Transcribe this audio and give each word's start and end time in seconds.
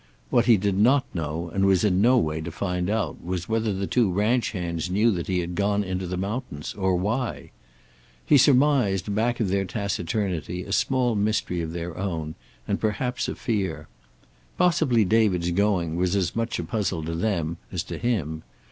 What 0.31 0.47
he 0.47 0.57
did 0.57 0.79
not 0.79 1.05
know, 1.13 1.51
and 1.53 1.63
was 1.63 1.83
in 1.83 2.01
no 2.01 2.17
way 2.17 2.41
to 2.41 2.49
find 2.49 2.89
out, 2.89 3.23
was 3.23 3.47
whether 3.47 3.71
the 3.71 3.85
two 3.85 4.11
ranch 4.11 4.53
hands 4.53 4.89
knew 4.89 5.11
that 5.11 5.27
he 5.27 5.41
had 5.41 5.53
gone 5.53 5.83
into 5.83 6.07
the 6.07 6.17
mountains, 6.17 6.73
or 6.73 6.95
why. 6.95 7.51
He 8.25 8.35
surmised 8.39 9.13
back 9.13 9.39
of 9.39 9.49
their 9.49 9.63
taciturnity 9.63 10.63
a 10.63 10.71
small 10.71 11.13
mystery 11.13 11.61
of 11.61 11.71
their 11.71 11.95
own, 11.95 12.33
and 12.67 12.81
perhaps 12.81 13.27
a 13.27 13.35
fear. 13.35 13.87
Possibly 14.57 15.05
David's 15.05 15.51
going 15.51 15.95
was 15.97 16.15
as 16.15 16.35
much 16.35 16.57
a 16.57 16.63
puzzle 16.63 17.03
to 17.03 17.13
them 17.13 17.57
as 17.71 17.83
to 17.83 17.99
him. 17.99 18.41